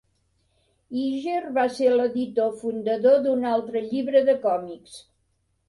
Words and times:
Iger 1.01 1.51
va 1.57 1.65
ser 1.75 1.91
l'editor 1.91 2.57
fundador 2.63 3.21
d'un 3.29 3.47
altre 3.53 3.87
llibre 3.93 4.25
de 4.33 4.39
còmics. 4.51 5.01